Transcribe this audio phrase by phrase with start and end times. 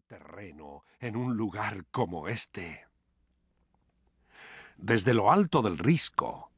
[0.00, 2.84] terreno en un lugar como este.
[4.76, 6.50] Desde lo alto del risco,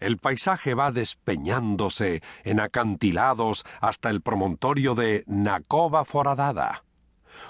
[0.00, 6.84] el paisaje va despeñándose en acantilados hasta el promontorio de Nacova Foradada,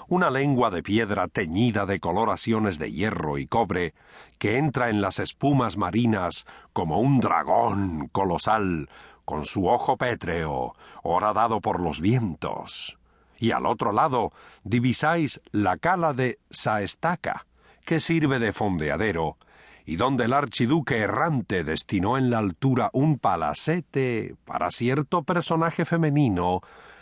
[0.07, 3.93] una lengua de piedra teñida de coloraciones de hierro y cobre
[4.37, 8.89] que entra en las espumas marinas como un dragón colosal
[9.25, 12.98] con su ojo pétreo, horadado por los vientos.
[13.39, 14.31] Y al otro lado
[14.63, 17.47] divisáis la cala de Saestaca,
[17.85, 19.37] que sirve de fondeadero,
[19.85, 26.61] y donde el archiduque errante destinó en la altura un palacete para cierto personaje femenino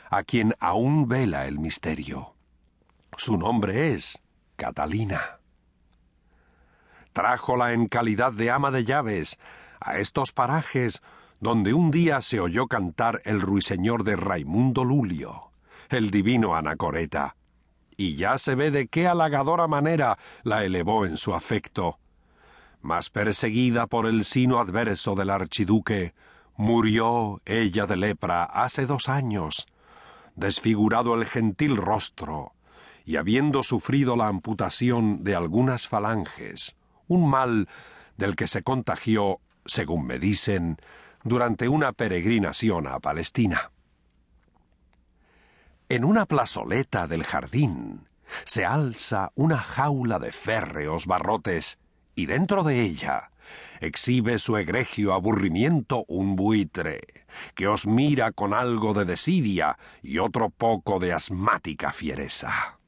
[0.10, 2.36] a quien aún vela el misterio.
[3.18, 4.22] Su nombre es
[4.56, 5.40] Catalina.
[7.12, 9.40] Trájola en calidad de ama de llaves
[9.80, 11.02] a estos parajes
[11.40, 15.47] donde un día se oyó cantar el ruiseñor de Raimundo Lulio,
[15.90, 17.36] el divino Anacoreta,
[17.96, 22.00] y ya se ve de qué halagadora manera la elevó en su afecto.
[22.82, 26.14] Mas perseguida por el sino adverso del archiduque,
[26.56, 29.68] murió ella de lepra hace dos años,
[30.36, 32.54] desfigurado el gentil rostro,
[33.06, 36.76] y habiendo sufrido la amputación de algunas falanges,
[37.08, 37.68] un mal
[38.18, 40.78] del que se contagió, según me dicen,
[41.24, 43.72] durante una peregrinación a Palestina.
[45.90, 48.10] En una plazoleta del jardín
[48.44, 51.80] se alza una jaula de férreos barrotes
[52.14, 53.32] y dentro de ella
[53.80, 57.02] exhibe su egregio aburrimiento un buitre,
[57.56, 62.80] que os mira con algo de desidia y otro poco de asmática fiereza.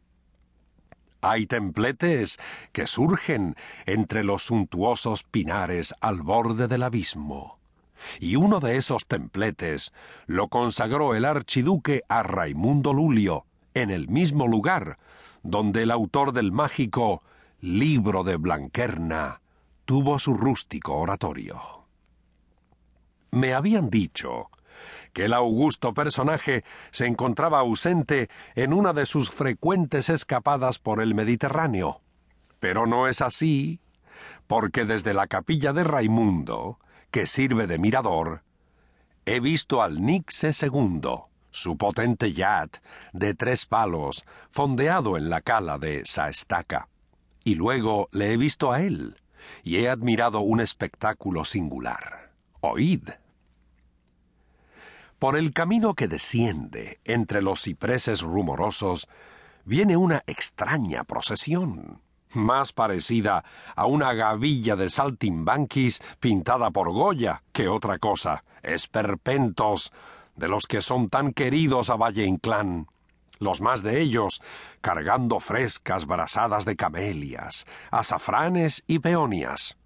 [1.22, 2.38] Hay templetes
[2.74, 7.59] que surgen entre los suntuosos pinares al borde del abismo
[8.20, 9.94] y uno de esos templetes
[10.26, 14.98] lo consagró el archiduque a Raimundo Lulio, en el mismo lugar
[15.44, 17.24] donde el autor del mágico
[17.62, 19.42] Libro de Blanquerna
[19.86, 21.60] tuvo su rústico oratorio.
[23.32, 24.50] Me habían dicho
[25.14, 31.16] que el augusto personaje se encontraba ausente en una de sus frecuentes escapadas por el
[31.16, 32.02] Mediterráneo.
[32.60, 33.80] Pero no es así,
[34.48, 36.80] porque desde la capilla de Raimundo
[37.12, 38.44] que sirve de mirador,
[39.26, 41.02] he visto al Nixe II,
[41.52, 42.78] su potente yat
[43.14, 46.88] de tres palos, fondeado en la cala de Saestaca.
[47.44, 49.22] Y luego le he visto a él,
[49.64, 52.32] y he admirado un espectáculo singular.
[52.62, 53.10] Oíd.
[55.18, 59.08] Por el camino que desciende entre los cipreses rumorosos
[59.66, 63.44] viene una extraña procesión más parecida
[63.76, 69.92] a una gavilla de saltimbanquis pintada por Goya que otra cosa, esperpentos,
[70.36, 72.88] de los que son tan queridos a Valle Inclán.
[73.40, 74.42] Los más de ellos
[74.82, 79.78] cargando frescas brasadas de camelias, azafranes y peonias.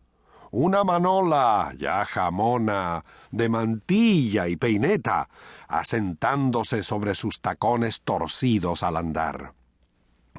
[0.51, 5.27] Una manola, ya jamona, de mantilla y peineta,
[5.67, 9.53] asentándose sobre sus tacones torcidos al andar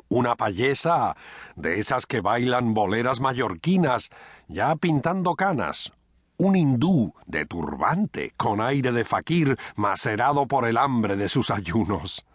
[0.08, 1.16] una payesa,
[1.56, 4.10] de esas que bailan boleras mallorquinas,
[4.48, 5.92] ya pintando canas,
[6.36, 12.26] un hindú de turbante, con aire de faquir, macerado por el hambre de sus ayunos,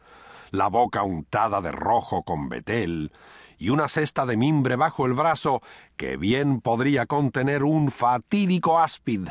[0.52, 3.12] la boca untada de rojo con betel,
[3.58, 5.62] y una cesta de mimbre bajo el brazo
[5.98, 9.28] que bien podría contener un fatídico áspid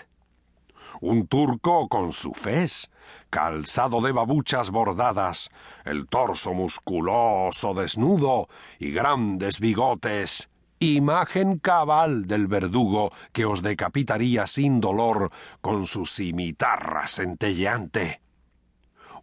[1.01, 2.91] un turco con su fez,
[3.31, 5.51] calzado de babuchas bordadas,
[5.85, 10.49] el torso musculoso desnudo y grandes bigotes,
[10.81, 18.21] imagen cabal del verdugo que os decapitaría sin dolor con su cimitarra centelleante.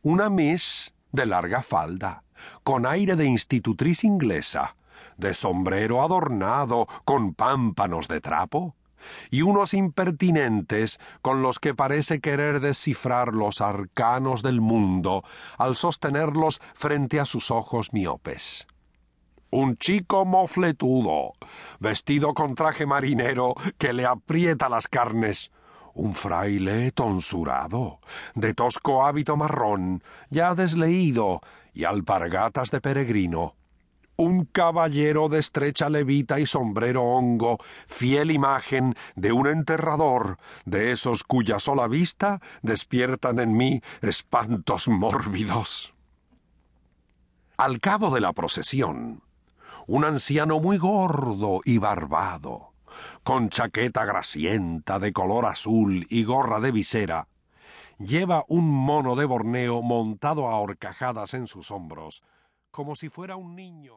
[0.01, 2.23] Una miss de larga falda,
[2.63, 4.75] con aire de institutriz inglesa,
[5.17, 8.75] de sombrero adornado con pámpanos de trapo,
[9.31, 15.23] y unos impertinentes con los que parece querer descifrar los arcanos del mundo
[15.57, 18.67] al sostenerlos frente a sus ojos miopes.
[19.51, 21.34] Un chico mofletudo,
[21.79, 25.52] vestido con traje marinero que le aprieta las carnes,
[25.93, 27.99] un fraile tonsurado,
[28.34, 31.41] de tosco hábito marrón, ya desleído,
[31.73, 33.55] y alpargatas de peregrino,
[34.17, 37.58] un caballero de estrecha levita y sombrero hongo,
[37.88, 45.94] fiel imagen de un enterrador, de esos cuya sola vista despiertan en mí espantos mórbidos.
[47.58, 49.22] Al cabo de la procesión,
[49.88, 52.73] un anciano muy gordo y barbado,
[53.23, 57.28] con chaqueta grasienta de color azul y gorra de visera,
[58.00, 62.23] lleva un mono de Borneo montado a horcajadas en sus hombros,
[62.72, 63.94] como si fuera un niño.